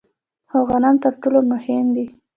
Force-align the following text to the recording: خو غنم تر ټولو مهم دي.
خو 0.49 0.57
غنم 0.69 0.95
تر 1.03 1.13
ټولو 1.21 1.39
مهم 1.51 1.85
دي. 1.95 2.05